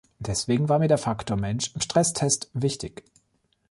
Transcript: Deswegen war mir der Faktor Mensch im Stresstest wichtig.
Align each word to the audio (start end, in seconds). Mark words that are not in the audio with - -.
Deswegen 0.17 0.67
war 0.67 0.79
mir 0.79 0.87
der 0.87 0.97
Faktor 0.97 1.37
Mensch 1.37 1.73
im 1.75 1.81
Stresstest 1.81 2.49
wichtig. 2.55 3.03